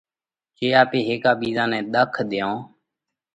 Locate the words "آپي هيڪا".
0.81-1.31